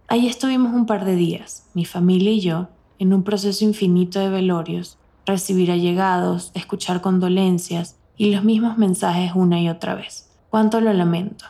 Ahí 0.08 0.26
estuvimos 0.26 0.74
un 0.74 0.86
par 0.86 1.04
de 1.04 1.14
días, 1.14 1.68
mi 1.74 1.84
familia 1.84 2.32
y 2.32 2.40
yo, 2.40 2.70
en 2.98 3.14
un 3.14 3.22
proceso 3.22 3.64
infinito 3.64 4.18
de 4.18 4.30
velorios, 4.30 4.98
recibir 5.26 5.70
allegados, 5.70 6.50
escuchar 6.54 7.02
condolencias 7.02 8.00
y 8.16 8.34
los 8.34 8.42
mismos 8.42 8.78
mensajes 8.78 9.30
una 9.36 9.60
y 9.60 9.68
otra 9.68 9.94
vez. 9.94 10.28
Cuánto 10.50 10.80
lo 10.80 10.92
lamento. 10.92 11.44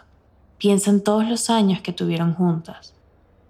Piensa 0.58 0.90
en 0.90 1.02
todos 1.02 1.28
los 1.28 1.50
años 1.50 1.80
que 1.80 1.92
tuvieron 1.92 2.34
juntas. 2.34 2.94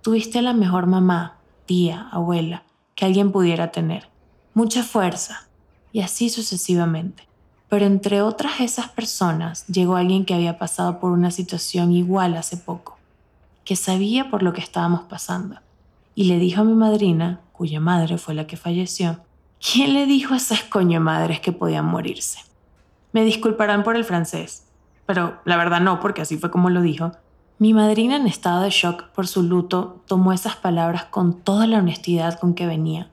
Tuviste 0.03 0.43
la 0.43 0.53
mejor 0.53 0.87
mamá, 0.87 1.39
tía, 1.67 2.09
abuela 2.13 2.63
que 2.95 3.05
alguien 3.05 3.33
pudiera 3.33 3.73
tener. 3.73 4.09
Mucha 4.55 4.83
fuerza. 4.83 5.49
Y 5.93 6.01
así 6.01 6.29
sucesivamente. 6.29 7.27
Pero 7.69 7.87
entre 7.87 8.23
otras 8.23 8.61
esas 8.61 8.89
personas 8.89 9.67
llegó 9.67 9.97
alguien 9.97 10.25
que 10.25 10.35
había 10.35 10.59
pasado 10.59 11.01
por 11.01 11.13
una 11.13 11.31
situación 11.31 11.93
igual 11.93 12.37
hace 12.37 12.57
poco 12.57 12.99
que 13.69 13.77
sabía 13.77 14.31
por 14.31 14.43
lo 14.43 14.55
que 14.55 14.63
estábamos 14.63 15.03
pasando, 15.03 15.57
y 16.15 16.25
le 16.25 16.39
dijo 16.39 16.63
a 16.63 16.65
mi 16.65 16.73
madrina, 16.73 17.43
cuya 17.53 17.81
madre 17.81 18.17
fue 18.17 18.33
la 18.33 18.47
que 18.47 18.57
falleció, 18.57 19.21
¿quién 19.61 19.93
le 19.93 20.07
dijo 20.07 20.33
a 20.33 20.39
esas 20.39 20.63
coño 20.63 21.03
madres 21.03 21.41
que 21.41 21.53
podían 21.53 21.85
morirse? 21.85 22.39
Me 23.13 23.25
disculparán 23.25 23.83
por 23.83 23.95
el 23.97 24.05
francés, 24.05 24.65
pero 25.09 25.41
la 25.47 25.57
verdad 25.57 25.81
no, 25.81 26.01
porque 26.01 26.21
así 26.21 26.37
fue 26.37 26.51
como 26.51 26.69
lo 26.69 26.83
dijo. 26.83 27.13
Mi 27.59 27.73
madrina 27.73 28.17
en 28.17 28.27
estado 28.27 28.61
de 28.61 28.69
shock 28.69 29.05
por 29.15 29.27
su 29.27 29.43
luto 29.43 30.03
tomó 30.07 30.35
esas 30.35 30.57
palabras 30.57 31.07
con 31.07 31.33
toda 31.33 31.67
la 31.67 31.79
honestidad 31.79 32.39
con 32.39 32.53
que 32.53 32.67
venía, 32.67 33.09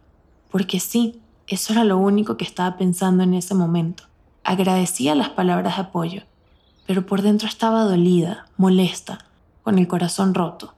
porque 0.52 0.82
sí, 0.82 1.22
eso 1.48 1.72
era 1.72 1.86
lo 1.86 1.98
único 1.98 2.36
que 2.36 2.44
estaba 2.44 2.76
pensando 2.76 3.24
en 3.24 3.34
ese 3.34 3.56
momento. 3.56 4.04
Agradecía 4.44 5.16
las 5.16 5.30
palabras 5.30 5.78
de 5.78 5.84
apoyo, 5.84 6.24
pero 6.86 7.06
por 7.06 7.22
dentro 7.22 7.48
estaba 7.48 7.86
dolida, 7.86 8.48
molesta, 8.58 9.20
con 9.64 9.80
el 9.80 9.88
corazón 9.88 10.34
roto. 10.34 10.74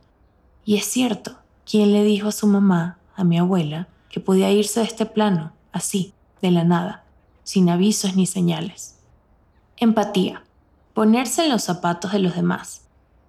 Y 0.66 0.76
es 0.76 0.86
cierto, 0.86 1.38
¿quién 1.66 1.94
le 1.94 2.04
dijo 2.04 2.28
a 2.28 2.32
su 2.32 2.46
mamá, 2.46 3.00
a 3.16 3.24
mi 3.24 3.40
abuela, 3.40 3.88
que 4.12 4.20
podía 4.20 4.52
irse 4.52 4.82
de 4.82 4.86
este 4.86 5.08
plano, 5.08 5.52
así, 5.72 6.14
de 6.44 6.52
la 6.52 6.64
nada, 6.64 7.06
sin 7.42 7.72
avisos 7.72 8.16
ni 8.16 8.28
señales? 8.28 9.00
Empatía. 9.78 10.44
Ponerse 10.98 11.44
en 11.44 11.52
los 11.52 11.66
zapatos 11.66 12.12
de 12.12 12.18
los 12.18 12.36
demás. 12.36 12.82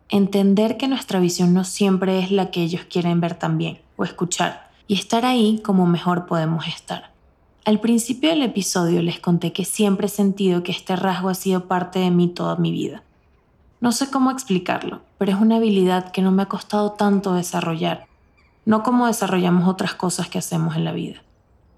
Entender 0.08 0.78
que 0.78 0.88
nuestra 0.88 1.20
visión 1.20 1.52
no 1.52 1.64
siempre 1.64 2.18
es 2.18 2.30
la 2.30 2.50
que 2.50 2.62
ellos 2.62 2.86
quieren 2.88 3.20
ver 3.20 3.34
también 3.34 3.78
o 3.98 4.04
escuchar, 4.04 4.70
y 4.86 4.94
estar 4.94 5.26
ahí 5.26 5.60
como 5.62 5.84
mejor 5.84 6.24
podemos 6.24 6.66
estar. 6.66 7.10
Al 7.66 7.78
principio 7.78 8.30
del 8.30 8.40
episodio 8.40 9.02
les 9.02 9.20
conté 9.20 9.52
que 9.52 9.66
siempre 9.66 10.06
he 10.06 10.08
sentido 10.08 10.62
que 10.62 10.72
este 10.72 10.96
rasgo 10.96 11.28
ha 11.28 11.34
sido 11.34 11.66
parte 11.66 11.98
de 11.98 12.10
mí 12.10 12.28
toda 12.28 12.56
mi 12.56 12.70
vida. 12.70 13.02
No 13.82 13.92
sé 13.92 14.08
cómo 14.10 14.30
explicarlo, 14.30 15.02
pero 15.18 15.32
es 15.32 15.38
una 15.38 15.56
habilidad 15.56 16.10
que 16.10 16.22
no 16.22 16.30
me 16.30 16.44
ha 16.44 16.46
costado 16.46 16.92
tanto 16.92 17.34
desarrollar, 17.34 18.06
no 18.64 18.82
como 18.82 19.08
desarrollamos 19.08 19.68
otras 19.68 19.92
cosas 19.92 20.30
que 20.30 20.38
hacemos 20.38 20.74
en 20.74 20.86
la 20.86 20.92
vida. 20.92 21.22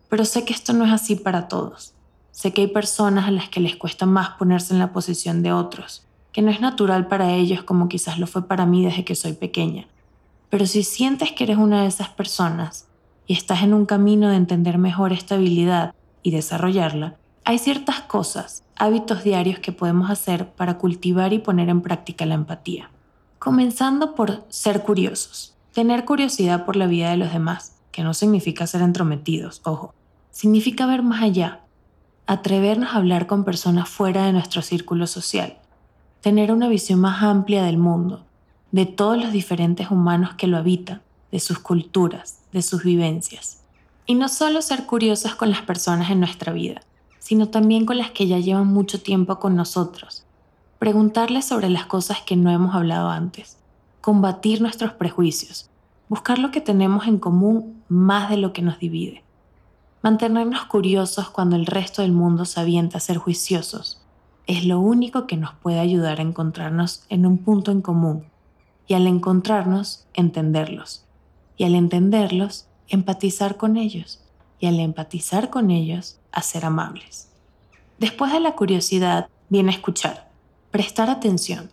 Pero 0.09 0.25
sé 0.25 0.44
que 0.44 0.52
esto 0.52 0.73
no 0.73 0.85
es 0.85 0.92
así 0.92 1.16
para 1.16 1.49
todos. 1.49 1.94
Sé 2.32 2.52
que 2.52 2.62
hay 2.62 2.66
personas 2.68 3.26
a 3.26 3.30
las 3.30 3.49
que 3.49 3.60
les 3.60 3.76
cuesta 3.76 4.06
más 4.06 4.30
ponerse 4.30 4.72
en 4.72 4.78
la 4.78 4.92
posición 4.92 5.42
de 5.42 5.52
otros, 5.52 6.06
que 6.32 6.42
no 6.42 6.50
es 6.50 6.60
natural 6.60 7.08
para 7.08 7.34
ellos 7.34 7.62
como 7.62 7.88
quizás 7.88 8.18
lo 8.18 8.26
fue 8.26 8.46
para 8.46 8.66
mí 8.66 8.84
desde 8.84 9.04
que 9.04 9.14
soy 9.14 9.32
pequeña. 9.32 9.87
Pero 10.49 10.66
si 10.66 10.82
sientes 10.82 11.32
que 11.32 11.44
eres 11.44 11.58
una 11.58 11.82
de 11.82 11.88
esas 11.88 12.08
personas 12.08 12.87
y 13.26 13.34
estás 13.34 13.62
en 13.62 13.75
un 13.75 13.87
camino 13.87 14.28
de 14.28 14.37
entender 14.37 14.78
mejor 14.78 15.12
esta 15.12 15.37
habilidad 15.37 15.94
y 16.22 16.30
desarrollarla, 16.30 17.16
hay 17.44 17.58
ciertas 17.58 18.00
cosas, 18.02 18.64
hábitos 18.76 19.25
diarios 19.25 19.58
que 19.58 19.72
podemos 19.72 20.10
hacer 20.10 20.50
para 20.50 20.78
cultivar 20.78 21.32
y 21.32 21.38
poner 21.38 21.68
en 21.68 21.80
práctica 21.80 22.26
la 22.26 22.34
empatía. 22.34 22.90
Comenzando 23.38 24.14
por 24.14 24.44
ser 24.49 24.82
curiosos, 24.82 25.56
tener 25.72 26.04
curiosidad 26.04 26.64
por 26.64 26.76
la 26.76 26.87
vida 26.87 27.10
de 27.10 27.16
los 27.16 27.32
demás, 27.32 27.76
que 27.92 28.04
no 28.04 28.14
significa 28.14 28.66
ser 28.66 28.82
entrometidos, 28.82 29.62
ojo, 29.64 29.94
significa 30.30 30.87
ver 30.87 31.02
más 31.02 31.22
allá, 31.22 31.60
atrevernos 32.30 32.90
a 32.90 32.99
hablar 32.99 33.26
con 33.26 33.42
personas 33.42 33.88
fuera 33.88 34.25
de 34.25 34.32
nuestro 34.32 34.62
círculo 34.62 35.08
social, 35.08 35.56
tener 36.20 36.52
una 36.52 36.68
visión 36.68 37.00
más 37.00 37.25
amplia 37.25 37.64
del 37.64 37.76
mundo, 37.76 38.25
de 38.70 38.87
todos 38.87 39.18
los 39.18 39.32
diferentes 39.32 39.90
humanos 39.90 40.34
que 40.34 40.46
lo 40.46 40.56
habitan, 40.56 41.02
de 41.32 41.40
sus 41.40 41.58
culturas, 41.58 42.38
de 42.52 42.62
sus 42.62 42.84
vivencias. 42.84 43.64
Y 44.06 44.14
no 44.14 44.28
solo 44.28 44.62
ser 44.62 44.87
curiosos 44.87 45.34
con 45.34 45.50
las 45.50 45.62
personas 45.62 46.08
en 46.08 46.20
nuestra 46.20 46.52
vida, 46.52 46.82
sino 47.18 47.49
también 47.49 47.84
con 47.84 47.99
las 47.99 48.12
que 48.12 48.28
ya 48.28 48.38
llevan 48.38 48.68
mucho 48.68 49.02
tiempo 49.02 49.40
con 49.40 49.56
nosotros. 49.56 50.25
Preguntarles 50.78 51.46
sobre 51.46 51.68
las 51.68 51.87
cosas 51.87 52.20
que 52.25 52.37
no 52.37 52.52
hemos 52.52 52.76
hablado 52.76 53.10
antes. 53.10 53.56
Combatir 54.00 54.60
nuestros 54.60 54.92
prejuicios. 54.92 55.68
Buscar 56.08 56.38
lo 56.38 56.52
que 56.52 56.60
tenemos 56.60 57.08
en 57.08 57.18
común 57.18 57.82
más 57.88 58.30
de 58.30 58.37
lo 58.37 58.52
que 58.52 58.62
nos 58.62 58.78
divide. 58.78 59.25
Mantenernos 60.02 60.64
curiosos 60.64 61.28
cuando 61.28 61.57
el 61.57 61.66
resto 61.66 62.00
del 62.00 62.12
mundo 62.12 62.47
se 62.47 62.59
avienta 62.59 62.97
a 62.97 63.00
ser 63.00 63.19
juiciosos. 63.19 64.00
Es 64.47 64.64
lo 64.64 64.80
único 64.80 65.26
que 65.26 65.37
nos 65.37 65.52
puede 65.54 65.78
ayudar 65.78 66.19
a 66.19 66.23
encontrarnos 66.23 67.04
en 67.11 67.26
un 67.26 67.37
punto 67.37 67.71
en 67.71 67.83
común. 67.83 68.25
Y 68.87 68.95
al 68.95 69.07
encontrarnos, 69.07 70.07
entenderlos. 70.14 71.04
Y 71.59 71.64
al 71.64 71.75
entenderlos, 71.75 72.66
empatizar 72.88 73.59
con 73.59 73.76
ellos. 73.76 74.21
Y 74.59 74.66
al 74.66 74.80
empatizar 74.80 75.50
con 75.50 75.71
ellos, 75.71 76.19
a 76.33 76.40
ser 76.40 76.64
amables. 76.64 77.28
Después 77.99 78.33
de 78.33 78.40
la 78.40 78.57
curiosidad 78.57 79.28
viene 79.50 79.71
escuchar, 79.71 80.30
prestar 80.71 81.11
atención. 81.11 81.71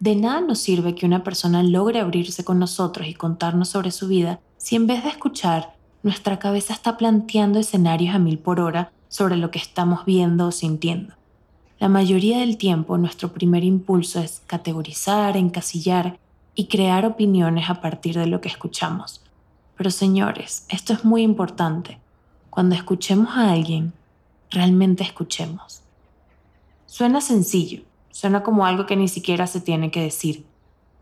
De 0.00 0.16
nada 0.16 0.40
nos 0.40 0.60
sirve 0.60 0.94
que 0.94 1.04
una 1.04 1.22
persona 1.22 1.62
logre 1.62 2.00
abrirse 2.00 2.44
con 2.44 2.58
nosotros 2.58 3.06
y 3.06 3.14
contarnos 3.14 3.68
sobre 3.68 3.90
su 3.90 4.08
vida 4.08 4.40
si 4.56 4.76
en 4.76 4.86
vez 4.86 5.04
de 5.04 5.10
escuchar, 5.10 5.75
nuestra 6.06 6.38
cabeza 6.38 6.72
está 6.72 6.96
planteando 6.96 7.58
escenarios 7.58 8.14
a 8.14 8.20
mil 8.20 8.38
por 8.38 8.60
hora 8.60 8.92
sobre 9.08 9.36
lo 9.36 9.50
que 9.50 9.58
estamos 9.58 10.04
viendo 10.04 10.46
o 10.46 10.52
sintiendo. 10.52 11.14
La 11.80 11.88
mayoría 11.88 12.38
del 12.38 12.58
tiempo 12.58 12.96
nuestro 12.96 13.32
primer 13.32 13.64
impulso 13.64 14.20
es 14.20 14.40
categorizar, 14.46 15.36
encasillar 15.36 16.16
y 16.54 16.68
crear 16.68 17.04
opiniones 17.06 17.68
a 17.68 17.80
partir 17.80 18.16
de 18.16 18.28
lo 18.28 18.40
que 18.40 18.46
escuchamos. 18.46 19.20
Pero 19.76 19.90
señores, 19.90 20.64
esto 20.68 20.92
es 20.92 21.04
muy 21.04 21.22
importante. 21.22 21.98
Cuando 22.50 22.76
escuchemos 22.76 23.36
a 23.36 23.50
alguien, 23.50 23.92
realmente 24.52 25.02
escuchemos. 25.02 25.82
Suena 26.86 27.20
sencillo, 27.20 27.82
suena 28.12 28.44
como 28.44 28.64
algo 28.64 28.86
que 28.86 28.94
ni 28.94 29.08
siquiera 29.08 29.48
se 29.48 29.60
tiene 29.60 29.90
que 29.90 30.02
decir, 30.02 30.46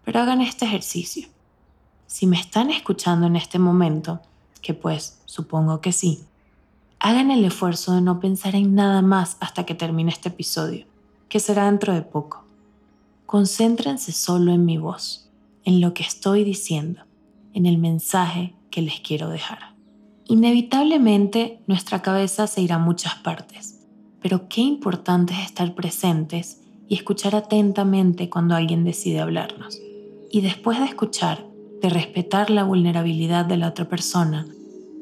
pero 0.03 0.21
hagan 0.21 0.41
este 0.41 0.65
ejercicio. 0.65 1.29
Si 2.07 2.27
me 2.27 2.41
están 2.41 2.71
escuchando 2.71 3.27
en 3.27 3.37
este 3.37 3.59
momento, 3.59 4.23
que 4.65 4.73
pues 4.73 5.21
supongo 5.27 5.83
que 5.83 5.93
sí, 5.93 6.25
hagan 6.99 7.31
el 7.31 7.45
esfuerzo 7.45 7.93
de 7.93 8.01
no 8.01 8.19
pensar 8.19 8.57
en 8.57 8.75
nada 8.75 9.03
más 9.03 9.37
hasta 9.41 9.67
que 9.67 9.75
termine 9.75 10.11
este 10.11 10.31
episodio, 10.31 10.87
que 11.29 11.39
será 11.39 11.67
dentro 11.67 11.93
de 11.93 12.01
poco. 12.01 12.45
Concéntrense 13.27 14.11
solo 14.11 14.53
en 14.53 14.65
mi 14.65 14.79
voz, 14.79 15.29
en 15.65 15.83
lo 15.83 15.93
que 15.93 16.03
estoy 16.03 16.45
diciendo, 16.45 17.03
en 17.53 17.67
el 17.67 17.77
mensaje 17.77 18.55
que 18.71 18.81
les 18.81 19.01
quiero 19.01 19.29
dejar. 19.29 19.75
Inevitablemente 20.29 21.61
nuestra 21.67 22.01
cabeza 22.01 22.47
se 22.47 22.63
irá 22.63 22.77
a 22.77 22.79
muchas 22.79 23.17
partes, 23.17 23.81
pero 24.23 24.49
qué 24.49 24.63
importante 24.63 25.35
es 25.35 25.41
estar 25.41 25.75
presentes 25.75 26.63
y 26.89 26.95
escuchar 26.95 27.37
atentamente 27.37 28.31
cuando 28.31 28.55
alguien 28.55 28.83
decide 28.83 29.21
hablarnos. 29.21 29.79
Y 30.31 30.41
después 30.41 30.79
de 30.79 30.87
escuchar, 30.87 31.45
de 31.83 31.91
respetar 31.91 32.49
la 32.49 32.65
vulnerabilidad 32.65 33.45
de 33.45 33.59
la 33.59 33.69
otra 33.69 33.87
persona, 33.91 34.47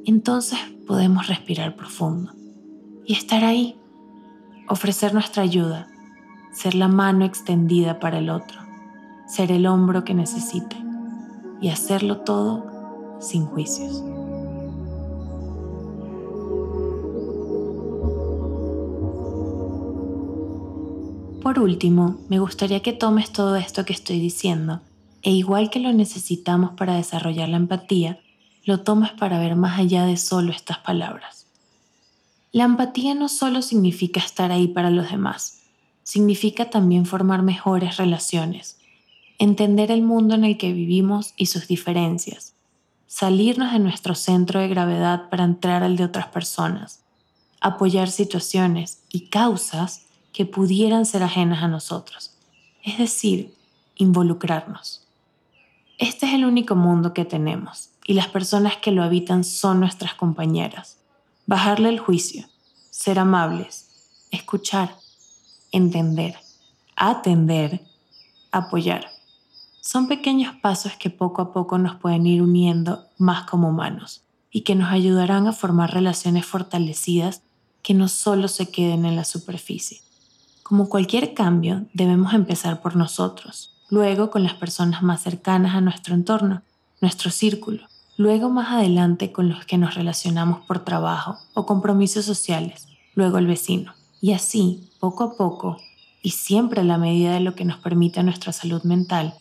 entonces 0.06 0.58
podemos 0.86 1.28
respirar 1.28 1.76
profundo 1.76 2.32
y 3.04 3.14
estar 3.14 3.44
ahí, 3.44 3.76
ofrecer 4.68 5.14
nuestra 5.14 5.42
ayuda, 5.42 5.88
ser 6.52 6.74
la 6.74 6.88
mano 6.88 7.24
extendida 7.24 8.00
para 8.00 8.18
el 8.18 8.30
otro, 8.30 8.60
ser 9.26 9.52
el 9.52 9.66
hombro 9.66 10.04
que 10.04 10.14
necesite 10.14 10.76
y 11.60 11.68
hacerlo 11.68 12.18
todo 12.18 13.18
sin 13.20 13.46
juicios. 13.46 14.02
Por 21.42 21.58
último, 21.58 22.16
me 22.28 22.38
gustaría 22.38 22.80
que 22.80 22.92
tomes 22.92 23.32
todo 23.32 23.56
esto 23.56 23.84
que 23.84 23.92
estoy 23.92 24.20
diciendo 24.20 24.80
e 25.22 25.30
igual 25.30 25.70
que 25.70 25.80
lo 25.80 25.92
necesitamos 25.92 26.72
para 26.72 26.94
desarrollar 26.94 27.48
la 27.48 27.56
empatía, 27.56 28.18
lo 28.64 28.80
tomes 28.80 29.10
para 29.12 29.38
ver 29.38 29.56
más 29.56 29.78
allá 29.78 30.06
de 30.06 30.16
solo 30.16 30.52
estas 30.52 30.78
palabras. 30.78 31.46
La 32.52 32.64
empatía 32.64 33.14
no 33.14 33.28
solo 33.28 33.62
significa 33.62 34.20
estar 34.20 34.52
ahí 34.52 34.68
para 34.68 34.90
los 34.90 35.10
demás, 35.10 35.62
significa 36.02 36.70
también 36.70 37.06
formar 37.06 37.42
mejores 37.42 37.96
relaciones, 37.96 38.78
entender 39.38 39.90
el 39.90 40.02
mundo 40.02 40.34
en 40.34 40.44
el 40.44 40.58
que 40.58 40.72
vivimos 40.72 41.34
y 41.36 41.46
sus 41.46 41.66
diferencias, 41.66 42.54
salirnos 43.06 43.72
de 43.72 43.78
nuestro 43.78 44.14
centro 44.14 44.60
de 44.60 44.68
gravedad 44.68 45.28
para 45.28 45.44
entrar 45.44 45.82
al 45.82 45.96
de 45.96 46.04
otras 46.04 46.26
personas, 46.28 47.00
apoyar 47.60 48.10
situaciones 48.10 49.02
y 49.08 49.28
causas 49.28 50.06
que 50.32 50.46
pudieran 50.46 51.06
ser 51.06 51.22
ajenas 51.22 51.62
a 51.62 51.68
nosotros, 51.68 52.34
es 52.84 52.98
decir, 52.98 53.54
involucrarnos. 53.96 55.06
Este 55.98 56.26
es 56.26 56.34
el 56.34 56.44
único 56.44 56.74
mundo 56.74 57.14
que 57.14 57.24
tenemos 57.24 57.91
y 58.04 58.14
las 58.14 58.28
personas 58.28 58.76
que 58.76 58.90
lo 58.90 59.02
habitan 59.02 59.44
son 59.44 59.80
nuestras 59.80 60.14
compañeras. 60.14 60.98
Bajarle 61.46 61.88
el 61.88 62.00
juicio, 62.00 62.46
ser 62.90 63.18
amables, 63.18 63.88
escuchar, 64.30 64.96
entender, 65.70 66.36
atender, 66.96 67.80
apoyar. 68.50 69.06
Son 69.80 70.06
pequeños 70.06 70.54
pasos 70.56 70.92
que 70.98 71.10
poco 71.10 71.42
a 71.42 71.52
poco 71.52 71.78
nos 71.78 71.96
pueden 71.96 72.26
ir 72.26 72.42
uniendo 72.42 73.06
más 73.18 73.44
como 73.44 73.68
humanos 73.68 74.22
y 74.50 74.60
que 74.60 74.74
nos 74.74 74.92
ayudarán 74.92 75.46
a 75.46 75.52
formar 75.52 75.92
relaciones 75.92 76.46
fortalecidas 76.46 77.42
que 77.82 77.94
no 77.94 78.08
solo 78.08 78.48
se 78.48 78.70
queden 78.70 79.04
en 79.04 79.16
la 79.16 79.24
superficie. 79.24 80.00
Como 80.62 80.88
cualquier 80.88 81.34
cambio, 81.34 81.86
debemos 81.92 82.32
empezar 82.34 82.80
por 82.80 82.94
nosotros, 82.94 83.74
luego 83.90 84.30
con 84.30 84.44
las 84.44 84.54
personas 84.54 85.02
más 85.02 85.22
cercanas 85.22 85.74
a 85.74 85.80
nuestro 85.80 86.14
entorno, 86.14 86.62
nuestro 87.00 87.30
círculo, 87.30 87.88
luego 88.22 88.50
más 88.50 88.72
adelante 88.72 89.32
con 89.32 89.48
los 89.48 89.64
que 89.64 89.78
nos 89.78 89.96
relacionamos 89.96 90.64
por 90.66 90.84
trabajo 90.84 91.38
o 91.54 91.66
compromisos 91.66 92.24
sociales, 92.24 92.86
luego 93.16 93.38
el 93.38 93.48
vecino. 93.48 93.94
Y 94.20 94.32
así, 94.32 94.88
poco 95.00 95.24
a 95.24 95.36
poco, 95.36 95.78
y 96.22 96.30
siempre 96.30 96.82
a 96.82 96.84
la 96.84 96.98
medida 96.98 97.34
de 97.34 97.40
lo 97.40 97.56
que 97.56 97.64
nos 97.64 97.78
permite 97.78 98.22
nuestra 98.22 98.52
salud 98.52 98.84
mental, 98.84 99.34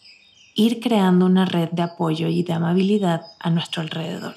ir 0.55 0.79
creando 0.79 1.27
una 1.27 1.45
red 1.45 1.69
de 1.69 1.83
apoyo 1.83 2.27
y 2.27 2.41
de 2.41 2.53
amabilidad 2.53 3.21
a 3.39 3.51
nuestro 3.51 3.83
alrededor. 3.83 4.33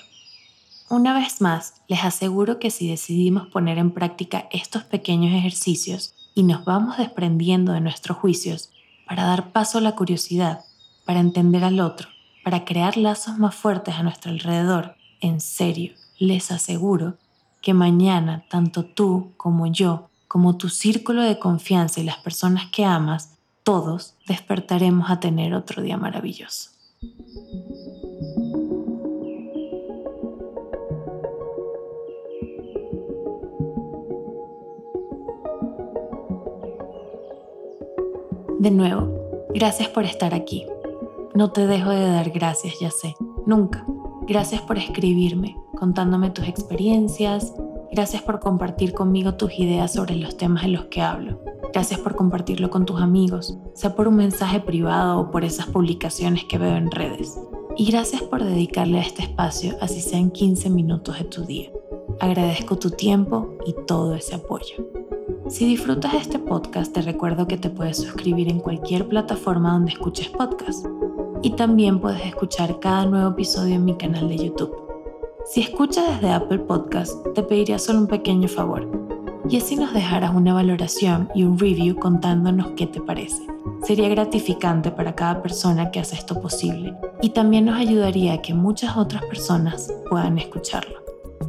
Una 0.90 1.14
vez 1.14 1.40
más, 1.40 1.80
les 1.88 2.04
aseguro 2.04 2.58
que 2.58 2.70
si 2.70 2.86
decidimos 2.86 3.48
poner 3.48 3.78
en 3.78 3.92
práctica 3.92 4.46
estos 4.52 4.84
pequeños 4.84 5.32
ejercicios 5.32 6.12
y 6.34 6.42
nos 6.42 6.66
vamos 6.66 6.98
desprendiendo 6.98 7.72
de 7.72 7.80
nuestros 7.80 8.18
juicios, 8.18 8.68
para 9.08 9.24
dar 9.24 9.52
paso 9.52 9.78
a 9.78 9.80
la 9.80 9.96
curiosidad, 9.96 10.60
para 11.06 11.20
entender 11.20 11.64
al 11.64 11.80
otro, 11.80 12.08
para 12.44 12.64
crear 12.64 12.96
lazos 12.96 13.38
más 13.38 13.54
fuertes 13.54 13.94
a 13.94 14.02
nuestro 14.02 14.30
alrededor. 14.30 14.96
En 15.20 15.40
serio, 15.40 15.94
les 16.18 16.52
aseguro 16.52 17.16
que 17.62 17.72
mañana 17.72 18.44
tanto 18.50 18.84
tú 18.84 19.32
como 19.38 19.66
yo, 19.66 20.10
como 20.28 20.56
tu 20.56 20.68
círculo 20.68 21.22
de 21.22 21.38
confianza 21.38 22.00
y 22.00 22.04
las 22.04 22.18
personas 22.18 22.70
que 22.70 22.84
amas, 22.84 23.38
todos 23.62 24.14
despertaremos 24.28 25.10
a 25.10 25.18
tener 25.18 25.54
otro 25.54 25.82
día 25.82 25.96
maravilloso. 25.96 26.70
De 38.58 38.70
nuevo, 38.70 39.46
gracias 39.54 39.88
por 39.88 40.04
estar 40.04 40.34
aquí. 40.34 40.66
No 41.34 41.50
te 41.50 41.66
dejo 41.66 41.90
de 41.90 42.08
dar 42.08 42.30
gracias, 42.30 42.78
ya 42.78 42.92
sé, 42.92 43.16
nunca. 43.44 43.84
Gracias 44.28 44.62
por 44.62 44.78
escribirme, 44.78 45.56
contándome 45.76 46.30
tus 46.30 46.46
experiencias. 46.46 47.52
Gracias 47.90 48.22
por 48.22 48.38
compartir 48.38 48.94
conmigo 48.94 49.34
tus 49.34 49.58
ideas 49.58 49.92
sobre 49.92 50.14
los 50.14 50.36
temas 50.36 50.62
en 50.62 50.74
los 50.74 50.84
que 50.84 51.00
hablo. 51.00 51.40
Gracias 51.72 51.98
por 51.98 52.14
compartirlo 52.14 52.70
con 52.70 52.86
tus 52.86 53.00
amigos, 53.00 53.58
sea 53.74 53.96
por 53.96 54.06
un 54.06 54.14
mensaje 54.14 54.60
privado 54.60 55.18
o 55.18 55.30
por 55.32 55.44
esas 55.44 55.66
publicaciones 55.66 56.44
que 56.44 56.56
veo 56.56 56.76
en 56.76 56.92
redes. 56.92 57.36
Y 57.76 57.90
gracias 57.90 58.22
por 58.22 58.44
dedicarle 58.44 59.00
a 59.00 59.02
este 59.02 59.22
espacio, 59.22 59.76
así 59.80 60.00
sean 60.00 60.30
15 60.30 60.70
minutos 60.70 61.18
de 61.18 61.24
tu 61.24 61.44
día. 61.44 61.68
Agradezco 62.20 62.78
tu 62.78 62.90
tiempo 62.90 63.58
y 63.66 63.74
todo 63.88 64.14
ese 64.14 64.36
apoyo. 64.36 64.76
Si 65.48 65.66
disfrutas 65.66 66.14
este 66.14 66.38
podcast, 66.38 66.92
te 66.92 67.02
recuerdo 67.02 67.48
que 67.48 67.56
te 67.56 67.70
puedes 67.70 67.96
suscribir 67.96 68.48
en 68.48 68.60
cualquier 68.60 69.08
plataforma 69.08 69.72
donde 69.72 69.90
escuches 69.90 70.28
podcast. 70.28 70.86
Y 71.44 71.50
también 71.50 72.00
puedes 72.00 72.24
escuchar 72.24 72.80
cada 72.80 73.04
nuevo 73.04 73.32
episodio 73.32 73.74
en 73.74 73.84
mi 73.84 73.94
canal 73.98 74.30
de 74.30 74.38
YouTube. 74.38 74.74
Si 75.44 75.60
escuchas 75.60 76.08
desde 76.08 76.32
Apple 76.32 76.60
Podcast, 76.60 77.22
te 77.34 77.42
pediría 77.42 77.78
solo 77.78 77.98
un 77.98 78.06
pequeño 78.06 78.48
favor. 78.48 78.88
Y 79.50 79.58
así 79.58 79.76
nos 79.76 79.92
dejarás 79.92 80.34
una 80.34 80.54
valoración 80.54 81.28
y 81.34 81.44
un 81.44 81.58
review 81.58 81.96
contándonos 81.96 82.68
qué 82.78 82.86
te 82.86 82.98
parece. 82.98 83.46
Sería 83.82 84.08
gratificante 84.08 84.90
para 84.90 85.14
cada 85.14 85.42
persona 85.42 85.90
que 85.90 86.00
hace 86.00 86.16
esto 86.16 86.40
posible 86.40 86.96
y 87.20 87.28
también 87.28 87.66
nos 87.66 87.76
ayudaría 87.76 88.32
a 88.32 88.40
que 88.40 88.54
muchas 88.54 88.96
otras 88.96 89.22
personas 89.26 89.92
puedan 90.08 90.38
escucharlo. 90.38 90.96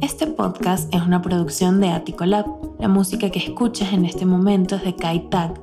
Este 0.02 0.26
podcast 0.26 0.94
es 0.94 1.00
una 1.00 1.22
producción 1.22 1.80
de 1.80 1.88
Attico 1.88 2.26
Lab. 2.26 2.44
La 2.78 2.88
música 2.88 3.30
que 3.30 3.38
escuchas 3.38 3.94
en 3.94 4.04
este 4.04 4.26
momento 4.26 4.76
es 4.76 4.84
de 4.84 4.94
Kai 4.94 5.30
Tag. 5.30 5.58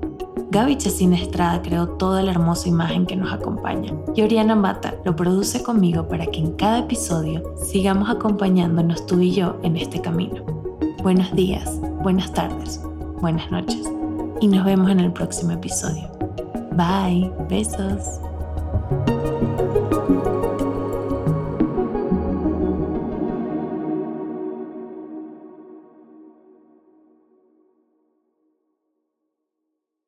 Gaby 0.54 0.78
Chesina 0.78 1.16
Estrada 1.16 1.64
creó 1.64 1.88
toda 1.88 2.22
la 2.22 2.30
hermosa 2.30 2.70
imagen 2.70 3.08
que 3.08 3.16
nos 3.16 3.34
acompaña. 3.34 3.92
Y 4.16 4.22
Oriana 4.22 4.56
Mata 4.56 4.94
lo 5.04 5.16
produce 5.16 5.64
conmigo 5.64 6.08
para 6.08 6.28
que 6.28 6.42
en 6.42 6.52
cada 6.52 6.78
episodio 6.78 7.56
sigamos 7.58 8.08
acompañándonos 8.08 9.04
tú 9.08 9.20
y 9.20 9.32
yo 9.32 9.58
en 9.64 9.78
este 9.78 10.00
camino. 10.00 10.44
Buenos 11.02 11.34
días, 11.36 11.82
buenas 12.04 12.32
tardes, 12.34 12.80
buenas 13.20 13.50
noches. 13.50 13.92
Y 14.42 14.48
nos 14.48 14.64
vemos 14.64 14.92
en 14.92 15.00
el 15.00 15.12
próximo 15.12 15.54
episodio. 15.54 16.08
Bye, 16.74 17.32
besos. 17.50 18.20